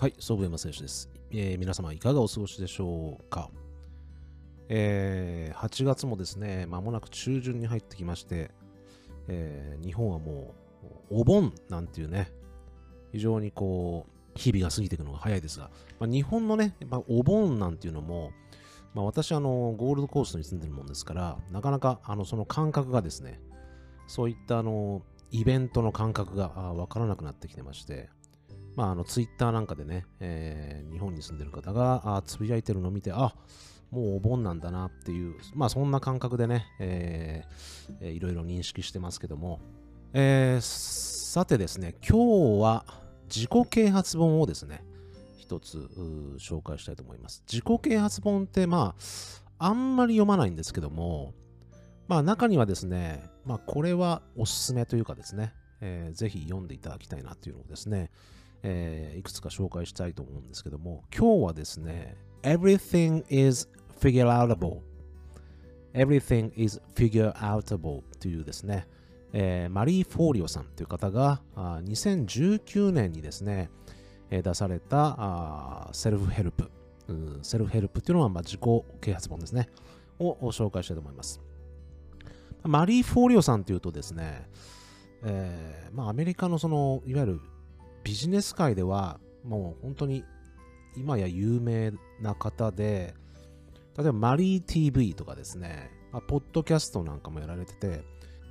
[0.00, 3.50] はい、ソブエマ選手です、えー皆様いかがお過ごしでしょうか、
[4.70, 8.50] えー8月もですね、まもなく中旬に入ってきまして、
[9.28, 10.54] えー日本はも
[11.10, 12.32] うお盆なんていうね、
[13.12, 15.68] 非常にこう、日々が過ぎていくのが早いですが、
[15.98, 18.32] まあ、日本のね、まあ、お盆なんていうのも、
[18.94, 23.38] まあ、私あの、ゴールドコーストに住んでるもんですから、なかなかあのその感覚がですね、
[24.06, 28.08] そういったあのイベントの感覚がわからなくなってきてまして、
[28.76, 33.34] まあ、あのツイッターなんかでね、えー日本に住んでる方がつぶやいてるのを見て、あ
[33.90, 39.60] もうお盆なんだなっていう、まあそんな感覚でね、えーえーいろいろ認識してますけども、
[40.12, 42.84] えーさてですね、今日は
[43.34, 44.84] 自己啓発本をですね、
[45.38, 45.88] 一つ
[46.38, 47.42] 紹介したいと思います。
[47.50, 48.94] 自己啓発本って、ま
[49.58, 51.34] あ、あんまり読まないんですけども、
[52.08, 58.10] まあ中にはですね、まあこれはおすすめというかですね、えーぜひ読んでいただきたいなというのをですね、
[58.62, 63.68] えーいくつか紹介したいと思うんですけども、今日はですね、Everything is
[64.00, 64.80] figureoutable
[65.92, 68.86] Everything is figureoutable というですね、
[69.32, 73.70] えーマリー・フォーリオさんという方があ2019年にですね、
[74.30, 76.70] えー出されたあセルフヘルプ、
[77.08, 78.60] うんセルフヘルプというのはまあ自己
[79.00, 79.68] 啓発本ですね、
[80.18, 81.40] をを紹介したいと思います。
[82.62, 84.46] マリー・フォーリオさんというとですね、
[85.24, 87.40] えーまあ、アメリカのそのいわゆる
[88.04, 90.24] ビジネス界ではもう本当に
[90.96, 93.14] 今や有名な方で
[93.96, 98.02] 例えばマリー TV とかですね、まあ、ポッドキャストなんかもやられてて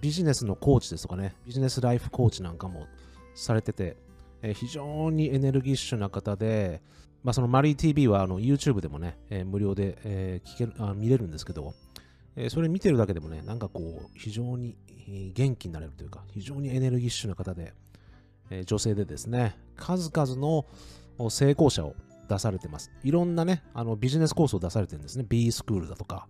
[0.02, 2.88] ビジネスのコーチですとかねビジネスライフコーチなんかも
[3.36, 3.97] されてて、
[4.41, 6.81] えー非常にエネルギッシュな方で、
[7.23, 11.73] まあ、そのマリー TV はあの YouTube でもね、えー無料で、えー聞けるあ見れるんですけど、
[12.36, 14.78] えそれ見てるだけでもね、なんかこう、非常に
[15.34, 17.73] 元気になれるというか、非常にエネルギッシュな方で、
[18.50, 20.66] え女性でですね、数々の
[21.30, 21.95] 成功者を
[22.28, 22.91] 出されてます。
[23.03, 25.25] いろんなね、あのビジネスコースを出されてるんですね。
[25.28, 26.28] B スクールだとか、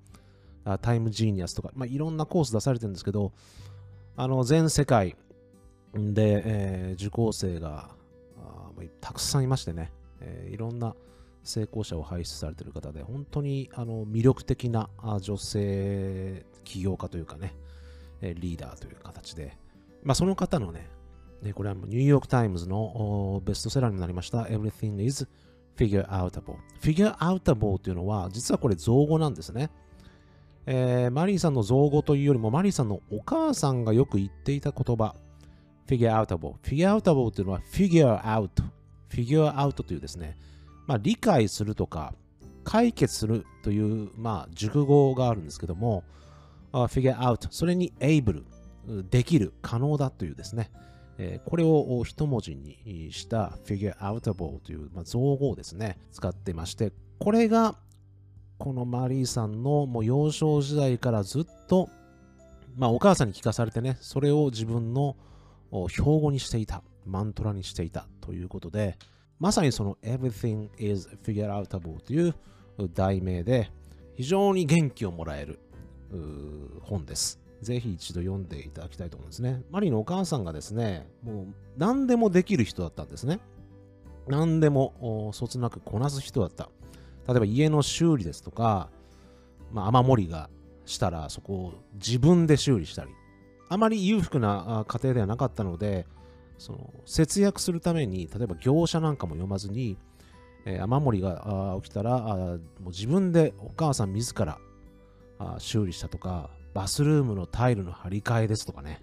[0.81, 3.33] タイムジーニアスとか、まあ、いろんなコース出されてるんですけど、
[4.15, 5.15] あの全世界
[5.93, 7.89] で、えー受講生が
[8.37, 8.69] あ
[9.01, 10.95] たくさんいましてね、えーいろんな
[11.43, 14.89] 成功者を輩出されてる方で、本当にあの魅力的な
[15.21, 17.55] 女性起業家というかね、
[18.21, 19.57] リーダーという形で、
[20.03, 20.87] まあ、その方のね、
[21.41, 25.27] ねこれはニューヨーク・タイムズのベストセラーになりました Everything is
[25.79, 26.57] Figure Outable。
[26.81, 29.69] Figure Outable というのは、実はこれ造語なんですね。
[30.65, 35.15] えーマリーさんの造語というよりも、マリーさんのお母さんがよく言っていた言葉、
[35.87, 36.55] Figure Outable。
[36.63, 38.49] Figure Outable というのは Figure Out。
[39.09, 40.37] Figure Out というですね、
[40.85, 42.13] まあ、理解するとか、
[42.65, 46.03] 解決するという、まあ、熟語があるんですけども、
[46.73, 47.47] あ Figure Out。
[47.51, 48.43] それに Able。
[49.09, 50.71] できる、可能だというですね、
[51.21, 57.75] えこれを一文字にした Figure Outable という、ま、造語をですね、使ってまして、これが
[58.57, 61.89] このマリーさんのもう幼少時代からずっと、
[62.77, 65.17] まあ、お母さんに聞かされてね、それを自分の
[65.89, 68.97] 標語にしていた、マントラにしていたということで、
[69.39, 72.33] まさにその Everything is Figure Outable という
[72.93, 73.69] 題名で、
[74.15, 75.59] 非常に元気をもらえる
[76.81, 77.39] 本です。
[77.61, 79.63] ぜひ一度読んでいただきたいと思うんですね。
[79.69, 81.47] マリのお母さんがですね、もう
[81.77, 83.39] 何でもできる人だったんですね。
[84.27, 86.69] 何でもそつなくこなす人だった。
[87.27, 88.89] 例えば家の修理ですとか、
[89.71, 90.49] まあ、雨漏りが
[90.85, 93.11] したらそこを自分で修理したり、
[93.69, 96.07] あまり裕福な家庭ではなかったので、
[96.57, 99.97] その節約するために、例えば業者なんかも読まずに、
[100.65, 104.57] えー雨漏りが起きたらもう自分でお母さん自ら
[105.37, 106.49] あ修理したとか、
[106.79, 109.01] バスルームのタイルの張り替えですとかね、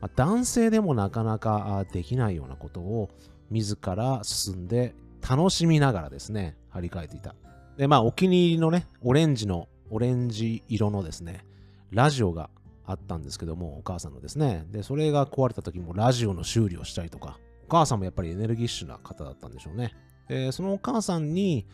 [0.00, 3.10] まあ男性でもなかなかできないようなことを
[3.48, 7.36] 自ら進んで楽しみながらですね、張り替えていた。
[7.76, 11.44] で、まあお気に入りのね、オレンジの、オレンジ色のですね、
[11.92, 12.50] ラジオが
[12.84, 14.66] あったんですけども、お母さんのですね。
[14.72, 17.38] で、それが壊れた時もラジオの修理をしたりとか、
[17.68, 19.92] お母さんもやっぱりエネルギッシュな方だったんでしょうね。
[20.28, 21.68] で、そのお母さんに、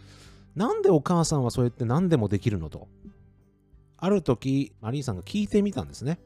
[0.55, 2.89] なんでお母さんはそうやって何でもできるのと。
[3.99, 6.19] ある時、マリーさんが聞いてみたんですね。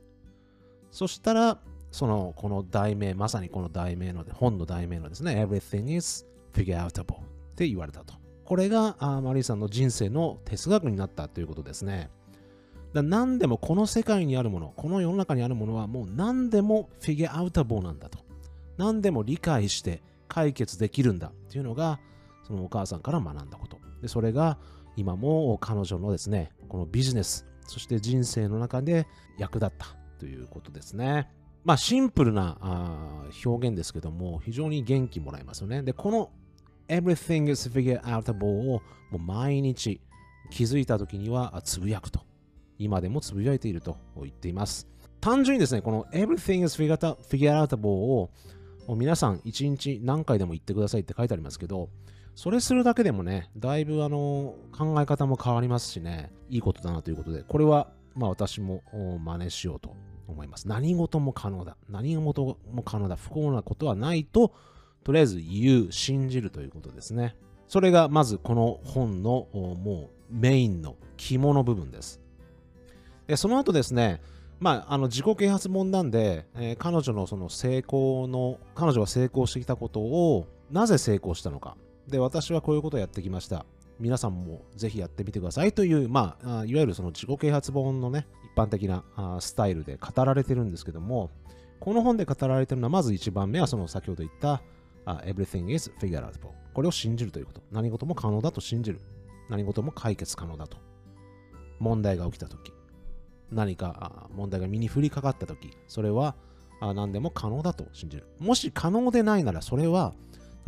[0.90, 1.58] そしたら、
[1.90, 7.24] その、この題名、まさにこの題名の、本の題名のですね、Everything is figure outable っ
[7.56, 8.14] て言われたと。
[8.44, 12.10] これがあマリーさんの人生の哲学になったということですね。
[12.92, 18.18] だ何でもこの世界にあるもの、この世の中にあるものはもう何でもフィギュアアウタボーなんだと。
[18.76, 22.00] 何でも理解して解決できるんだっていうのが、
[22.42, 23.78] そのお母さんから学んだこと。
[24.02, 24.58] で、それが
[24.96, 29.06] 今も彼女のですね、このビジネス、そして人生の中で
[29.38, 29.86] 役立った
[30.18, 31.30] ということですね。
[31.64, 32.58] まあシンプルな
[33.44, 35.82] 表現ですけども、非常に元気もらえますよね。
[35.82, 36.30] で、この
[36.88, 40.00] everything is figure outable をもう毎日
[40.50, 42.20] 気づいた時にはつぶやくと。
[42.78, 44.88] 今でもつぶやいていると言っています。
[45.20, 46.96] 単純にですね、この everything is figured
[47.28, 48.30] outable を
[48.96, 51.90] 皆さん1日何回でも言ってくださいって書いてありますけど、
[52.34, 58.82] それするだけでもね、だいぶあの考え方も変わりますしね、いいことだなということで、これはまあ私も
[59.22, 59.94] 真似しようと
[60.26, 60.68] 思います。
[60.68, 61.76] 何事も可能だ。
[61.88, 63.16] 何事も可能だ。
[63.16, 64.52] 不幸なことはないと、
[65.04, 67.36] とりあえず言う、信じるということですね。
[67.68, 72.20] それがまずこの本のもうメインの肝の部分です。
[73.26, 74.20] でその後ですね、
[74.58, 81.76] まあ、あの自己啓発本なんで、えー、彼女のその成功の、彼女が成功してきたことをなぜ成功したのか、
[82.10, 83.64] で、私はこういうことをやってきました。
[83.98, 89.04] 皆さんもぜひやってみてくださいという、まあ、いわゆるその自己啓発本のね、一般的な
[89.40, 91.30] スタイルで語られてるんですけども、
[91.80, 94.62] この本で語られてるのは、まず一番目はその先ほど言った、
[95.24, 96.32] everything is figured out.
[96.72, 97.62] これを信じるということ。
[97.70, 99.00] 何事も可能だと信じる。
[99.48, 100.78] 何事も解決可能だと。
[101.78, 102.72] 問題が起きたとき、
[103.50, 106.36] 何か問題が身に降りかかったとき、それは
[106.80, 108.26] 何でも可能だと信じる。
[108.38, 110.14] もし可能でないなら、それは、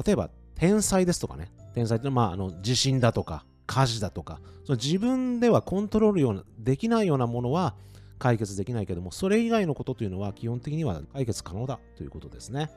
[0.04, 0.30] 例えば
[0.62, 1.50] 天才ですとかね。
[1.74, 7.74] 天才ってのは、まあ、あの地震だとか、火事だとか、その自分ではコントロールようなできないようなものは
[8.20, 12.70] 解決できないけども、それ以外のことというのは基本的には解決可能だということですね。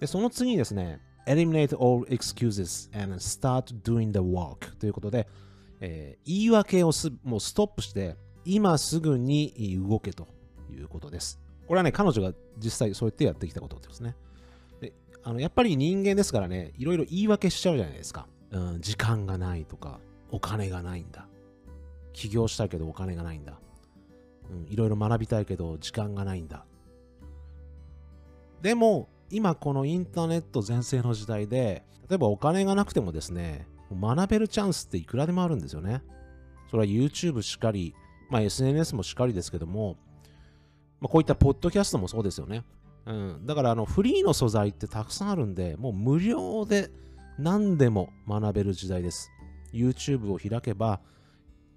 [0.00, 5.28] で、その次にですね、eliminate all excuses and start doing the work ということで、
[5.80, 8.16] えー、言い訳をすもうストップして、
[8.46, 10.26] 今すぐに動けと
[10.70, 11.38] いうことです。
[11.68, 14.16] これはね、彼女が実際そうやってやってきたことですね。
[15.24, 18.26] あのやっぱり人間ですからね、いろいろ言い訳しちゃうじゃないですか。
[18.50, 19.98] うん、時間がないとか、
[20.30, 21.26] お金がないんだ。
[22.12, 23.58] 起業したいけどお金がないんだ。
[24.50, 26.66] うん、いろいろ学びたいけど時間がないんだ。
[28.60, 36.02] でも、今このインターネット全盛の時代で、例えばお金がなくてもですね、学べるチャンスっていくらでもあるんですよね。
[36.70, 37.94] それは YouTube しかり、
[38.30, 39.96] まあ、SNS もしかりですけども、
[41.00, 42.64] まあ、こういったポッドキャストもそうですよね。
[43.06, 46.90] うん、だからあのフリーの素材ってたくさんあるんで、もう無料で
[47.38, 49.30] 何でも学べる時代です。
[49.72, 51.00] YouTube を開けば、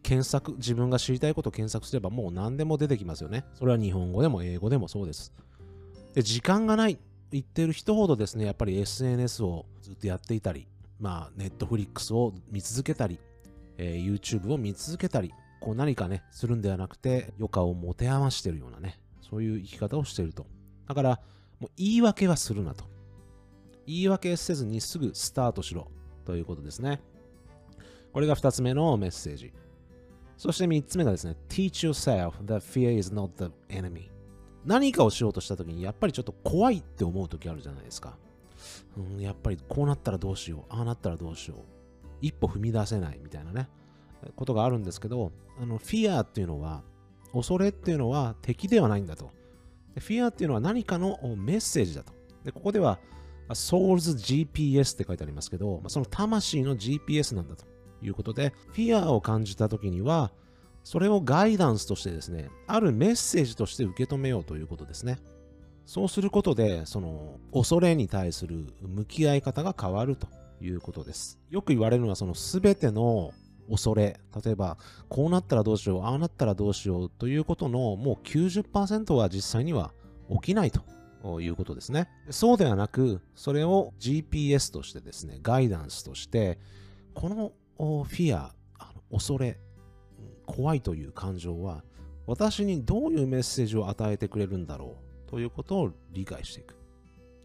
[0.04, 3.44] 検索、自分が知りたいことを検索すればもう何でも出てきますよね。
[3.56, 5.34] それは日本語でも英語でもそうです。
[6.14, 6.98] で、時間がない
[7.32, 10.68] 言ってる人ほどですね、やっぱり SNS をずっとやっていたり、
[11.00, 13.20] まあ、Netflix を見続けたり、
[13.78, 19.00] えー、YouTube を見続けたり、こう何かね、するんではなくて、余暇を持て余してるようなね、
[19.30, 20.46] そういう生き方をしていると
[20.88, 21.20] だから、
[21.60, 22.86] もう言い訳はするなと。
[23.86, 25.88] 言い訳せずにすぐスタートしろ
[26.26, 27.02] ということですね。
[28.14, 29.54] これが2つ目のメッセージ。
[30.38, 34.10] そして3つ目がですね、teach yourself that fear is not the enemy。
[34.66, 38.18] 何かをしようとしたときに、やっぱりちょっと怖いって思うときあるじゃないですか。
[38.98, 41.60] うん、やっぱりこうなったらどうしよう、ああなったらどうしよう。
[42.22, 43.70] 一歩踏み出せないみたいなね、
[44.36, 45.32] ことがあるんですけど、
[45.62, 46.84] あの、フィアっていうのは、
[47.34, 49.32] 恐れっていうのは敵ではないんだと。
[49.98, 52.14] で、フィアっていうのは何かのメッセージだと。
[52.46, 53.00] でここでは
[53.50, 57.66] Soul's GPS って書いてありますけど、その魂の GPS なんだと
[58.04, 60.32] いうことで、フィアを感じたときには、
[60.84, 65.18] それをガイダンスとしてですね、あるメッセージとして受け止めようということですね。
[65.86, 70.28] そうすることで、その恐れに対する向き合い方が変わると
[70.62, 71.40] いうことです。
[71.50, 73.32] よく言われるのは、その全ての
[73.70, 74.78] 恐れ、例えば、
[75.10, 79.94] こうなったらどうしよう、ああなったらどうしようということのもう90%は実際には
[80.30, 82.10] 起きないということですね。
[82.30, 86.60] そうではなく、それを GPS としてですね、ガイダンスとして、
[87.14, 89.60] このフィア、あの恐れ、
[90.46, 91.84] 怖いという感情は、
[92.26, 94.98] 私にどういうメッセージを与えてくれるんだろ
[95.28, 96.76] うということを理解していく。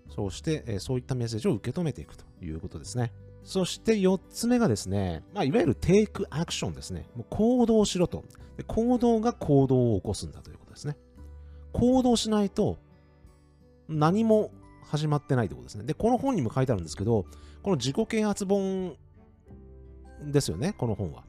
[0.08, 3.12] そうして、そういったメッセージを受け止めていくということですね。
[3.44, 7.06] そして4つ目がですね、まあ、いわゆるテイクアクションですね。
[7.16, 8.24] もう行動しろと
[8.56, 8.64] で。
[8.64, 10.96] 行動が行動を起こすんだということですね。
[11.72, 12.78] 行動しないと
[13.88, 14.50] 何も
[14.84, 15.84] 始まってないということですね。
[15.84, 17.24] で、この本にも書いてあるんですけど、
[17.62, 18.96] この自己啓発本
[20.24, 21.24] ですよね、この本は。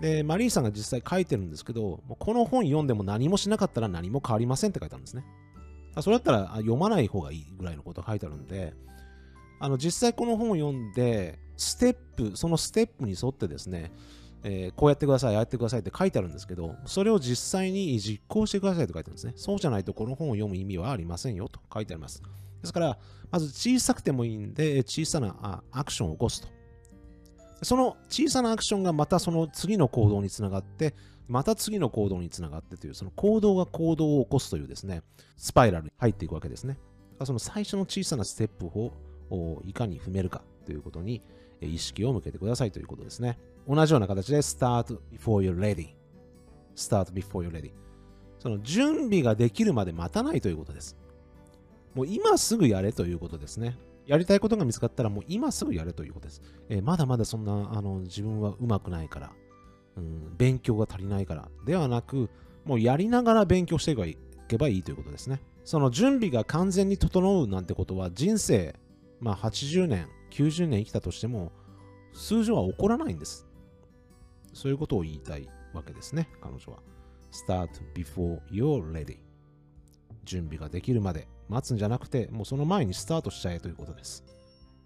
[0.00, 5.24] で、マリーさんが実際書いてるんですけど、この本読んでも何もしなかったら何も変わりませんって書いてあるんですね。
[6.00, 8.74] それだったら読まない方がいいぐらいのこと書いてあるんで、
[9.58, 13.92] あの実際この本を読んで、ステップ、そのステップに沿ってですね、
[14.42, 19.32] えー、こうやってくださいああ、やってくださいって書いてあるんですけど、それを実際に実行してくださいと書いてあるんですね。
[19.36, 22.22] そうじゃないとこの本を読む意味はありませんよと書いてあります。
[22.60, 22.98] ですから、
[23.30, 26.48] まず小さくてもいいんで、小さなアクションを起こすと。
[27.62, 30.94] その小さなアクションがまたその次の行動につながって、
[31.26, 35.02] また次の行動につながってという、その行動が行動を起こすというですね、
[35.36, 36.78] スパイラルに入っていくわけですね。
[37.24, 38.92] その最初の小さなステップを
[39.64, 41.22] いかに踏めるかということに
[41.60, 43.38] 意識を向けてくださいということですね。
[43.68, 45.88] 同じような形で start before you're ready。
[46.74, 47.72] start before you're ready。
[48.38, 50.96] その準備ができるまで待たないということです。
[51.94, 53.78] もう今すぐやれということですね。
[54.06, 56.42] やりたいことが見つかったらもう今すぐやれということです。
[56.68, 59.32] えー、まだまだそんなあの自分はうまくないから、
[59.96, 62.30] うん、勉強が足りないからではなく、
[62.64, 64.16] もうやりながら勉強してい
[64.46, 65.40] けばいいということですね。
[65.64, 68.76] その準備が完全に整うなんてことは人生、
[69.20, 71.52] まあ80年、90年生きたとしても
[72.12, 73.46] 数字は起こらないんです。
[74.52, 76.78] そういうことを言いたいわけですね、彼女は。
[77.30, 79.18] start before you're ready.
[80.24, 84.24] 準備ができるまで待つんじゃなくて、もうその前にスタートしちゃえということです。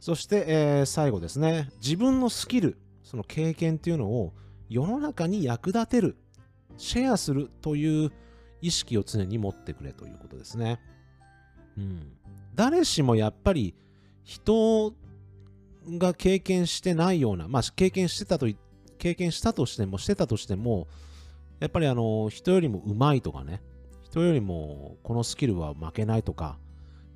[0.00, 4.32] そして、えー、最後ですね、自分のスキル、その経験っていうのを
[4.68, 6.16] 世の中に役立てる、
[6.76, 8.12] シェアするという
[8.62, 10.80] 意識を常に持ってくれということですね。
[11.76, 12.12] うん。
[12.54, 13.74] 誰しもやっぱり
[14.24, 14.94] 人
[15.88, 18.46] が経験してないような、まあ経験してたと、
[18.98, 20.88] 経験したとしても、してたとしても、
[21.58, 23.62] やっぱりあの、人よりも上手いとかね、
[24.02, 26.58] 人よりもこのスキルは負けないとか、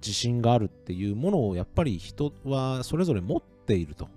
[0.01, 4.09] 自信があるっていうものをやっぱり人はそれぞれ持っていると。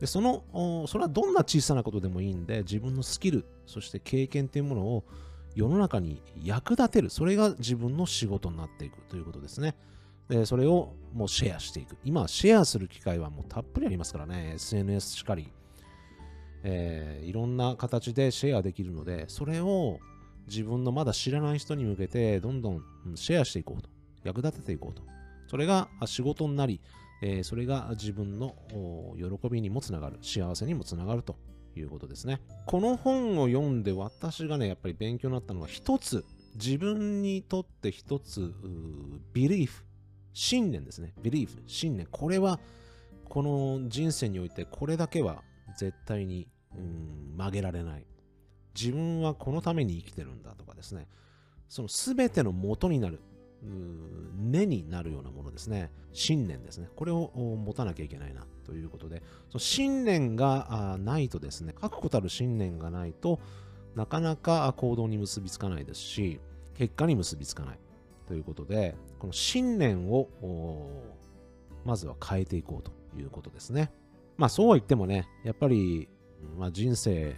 [0.00, 0.44] で、その、
[0.86, 5.04] それはどんな小さなことでもいいんで、自分のスキル、そして経験っていうものを
[5.54, 7.10] 世の中に役立てる。
[7.10, 9.74] それが自分の仕事になっていくということですね。
[10.44, 11.96] それをもうシェアしていく。
[12.04, 14.52] 今、シェアする機会はもうたっぷりありますからね。
[14.56, 15.50] SNS しかり、
[16.62, 20.00] えー、いろんな形でシェアできるので、それを
[20.46, 22.82] 自分のまだ知らない人に向けてどんどん
[23.14, 23.88] シェアしていこうと。
[24.24, 25.02] 役立てていこうと。
[25.46, 26.80] それが仕事になり、
[27.22, 28.54] えー、それが自分の
[29.16, 31.36] 喜びにもつながる、幸せにもつながると
[31.74, 32.40] いうことですね。
[32.66, 38.52] この本を読んで私がね、やっぱり勉強になったのは一つ、自分にとって一つ、
[39.32, 39.84] ビリーフ、
[40.32, 41.14] 信念ですね。
[41.22, 42.06] ビリーフ、信念。
[42.06, 42.60] これは、
[43.28, 45.42] この人生においてこれだけは
[45.76, 48.06] 絶対にうん曲げられない。
[48.74, 51.08] 自分はこのために生きてるんだとかですね、
[51.68, 53.20] その全ての元になる、
[54.36, 63.40] 根になるようなものですね、信念ですね、これを持たなきゃいけないなということで、その信念がないとですね、確固たる信念がないと
[63.94, 66.40] なかなか行動に結びつかないですし、
[66.74, 67.78] 結果に結びつかない
[68.28, 70.28] ということで、この信念を
[71.84, 73.90] まずは変えていこうということですね。
[74.36, 76.08] まあそうは言ってもね、やっぱり、
[76.58, 77.34] まあ、人生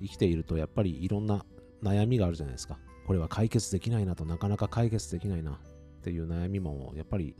[0.00, 1.46] 生きているとやっぱりいろんな
[1.82, 2.78] 悩みがあるじゃないですか。
[3.06, 5.56] これは解決できないなとなかなか解決できないなっ
[6.02, 7.36] ていう悩みもやっぱり、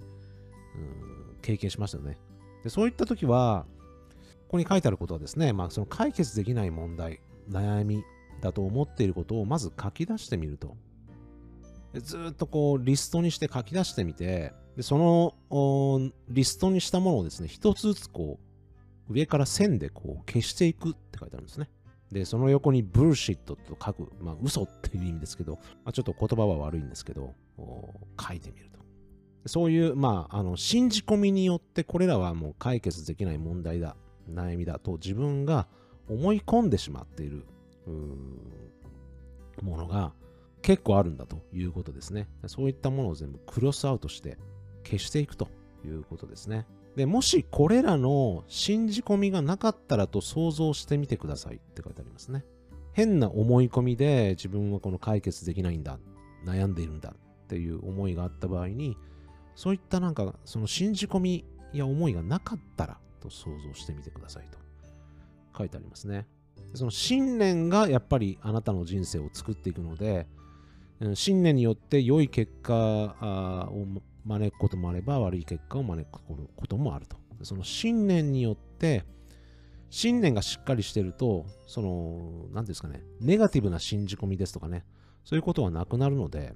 [0.76, 2.18] うん、経験しましたよね。
[2.62, 3.66] でそういった時は、
[4.46, 8.04] ここに書いてあることはですね、まあ、その解決できない問題、悩み
[8.40, 10.76] だと思っていることをまず書き出してみると。
[11.92, 14.96] でずっとこうリストにして書き出してみて、でそ
[15.50, 18.38] のリストにしたものをですね、一つずつこ
[19.08, 21.68] う上から線でこう消していくって書いてあるんですね。
[22.12, 25.54] で、その横にブルシットと書く、まあ、嘘っていう意味ですけど、
[25.84, 28.80] まあ、ちょっと言葉は悪いんですけど、書いてみると。
[29.46, 33.96] そういう、まあ、あの、信じ込みによってこれらはもう解決できない問題だ、
[34.28, 35.68] 悩みだと自分が
[36.08, 37.44] 思い込んでしまっている、
[39.62, 40.12] ものが
[40.62, 42.28] 結構あるんだということですね。
[42.46, 44.38] そういったものを全部クロスアウトして
[44.84, 45.48] 消していくと
[45.84, 46.66] いうことですね。
[46.96, 52.44] で、もしこれらの信じ込みがなかったらと想像してみてくださいって書いてありますね。
[52.92, 55.98] 変な思い込みで自分はこの解決できないんだ、
[56.44, 58.96] 悩んでいるんだっていう思いがあった場合に、
[59.54, 64.58] そういったなんかその信じ込みや思いがなかったらと想像してみてくださいと
[65.56, 66.26] 書いてありますね。
[66.74, 70.26] その信念がやっぱりあなたの人生を作っていくので、
[71.14, 73.86] 信念によって良い結果を
[74.24, 76.20] 招くこともあれば悪い結果を招く
[76.56, 77.16] こともあると。
[77.42, 79.04] その信念によって、
[79.88, 84.84] 信念がしっかりしてると、その、何ですかね、ネガティブな信じ込みですとかね、
[85.24, 86.54] そういうことはなくなるので、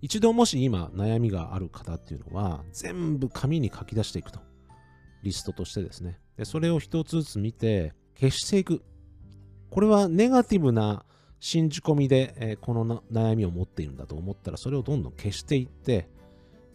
[0.00, 4.40] 一度もし今悩みがある方っていうのは、全部紙に書き出していくと。
[5.22, 6.18] リストとしてですね。
[6.36, 8.82] で、それを一つずつ見て、消していく。
[9.70, 11.04] これはネガティブな
[11.42, 16.08] 信じ込みで、え、この悩みを持っているんだと思ったら、それをどんどん消していって、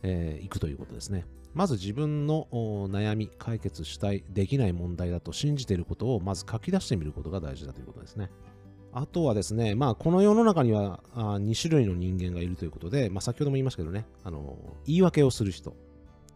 [0.04, 1.26] えー、いくということですね。
[1.54, 8.30] まず自分の悩み、解決したい、できない問題だと信じていることをまず書き出してみることが大事だということですね。
[8.92, 15.78] あとはですね、まあ、この世の中にはあ2種類の人間がいるということで、まあ、先ほども言いましたけどね、あの言い訳をする人、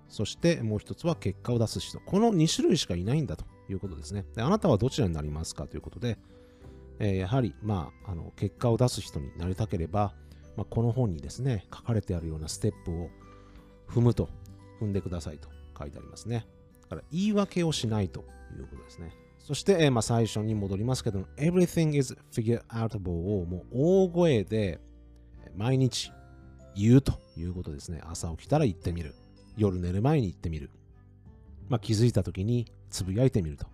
[0.08, 4.26] そしてもう一つは結果を出す人、この2種類しかいないんだということですね。
[4.36, 6.18] であなたはどちらになりますかということで、
[7.01, 10.13] え、やはり、まあ、あの結果を出す人になりたければ、
[10.55, 13.10] まあ、この本にですね、書かれてあるようなステップを
[13.89, 14.29] 踏むと、
[14.79, 16.46] 踏んでくださいと書いてありますね
[16.84, 16.89] だ。
[16.89, 18.24] から言い訳をしないと
[18.55, 19.12] いうことですね。
[19.39, 24.79] そして、えまあ、最初に戻りますけど、everything is figure outable をもう大声で
[25.55, 26.12] 毎日
[26.75, 28.01] 言うということですね。
[28.05, 29.15] 朝起きたら言ってみる。
[29.58, 30.70] 夜寝る前に言ってみる。
[31.67, 33.65] まあ、気づいた時につぶやいてみると。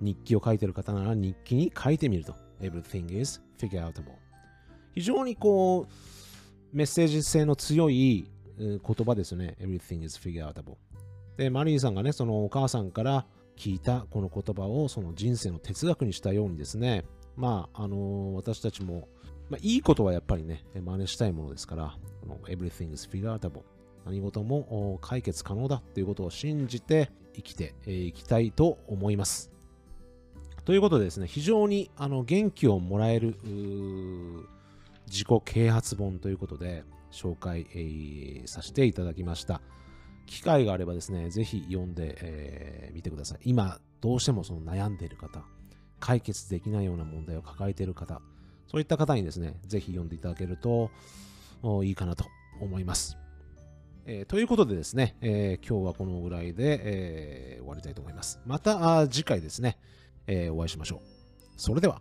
[0.00, 2.34] 日記を書いてる方なら日記に書いてみると。
[2.60, 4.14] everything is figure outable。
[4.94, 9.56] 非常にこう、メッセージ性の強い言葉ですね。
[9.60, 10.76] everything is figure outable。
[11.36, 13.26] で、マリーさんがね、そのお母さんから
[13.56, 17.04] 聞いたこの言葉をその人生の哲学にしたようにですね、
[17.36, 19.08] まあ、あのー、私たちも、
[19.50, 21.96] まあ、いいことはやっぱりね、真似したいものですから、
[22.48, 23.62] everything is figure outable。
[24.04, 29.55] 何事も解決可能だということを信じて生きていきたいと思います。
[30.66, 33.36] ということでですね、非常にあの元気をもらえる
[35.06, 36.82] 自己啓発本ということで
[37.12, 39.60] 紹介、えー、させていただきました。
[40.26, 43.38] 機会があればですね、ぜひ読んでみ、えー、てください。
[43.44, 45.44] 今、どうしてもその悩んでいる方、
[46.00, 48.20] 解決できないような問題を抱えている方、
[48.66, 50.90] そういった方にですね、ぜひ読んでいただけると
[51.84, 52.24] いいかなと
[52.60, 53.16] 思います。
[54.04, 58.40] えー、ということでですね、えー、今日はこのぐらいで、えー、終わりたいと思います。
[58.46, 59.78] また次回ですね、
[60.26, 61.00] えお会いしましょう。
[61.56, 62.00] それでは。